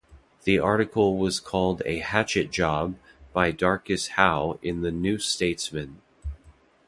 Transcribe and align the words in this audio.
The 0.45 0.57
article 0.57 1.15
was 1.15 1.39
called 1.39 1.83
a 1.85 1.99
"hatchet 1.99 2.49
job" 2.49 2.97
by 3.33 3.51
Darcus 3.51 4.07
Howe 4.17 4.57
in 4.63 4.81
the 4.81 4.89
"New 4.89 5.19
Statesman". 5.19 6.01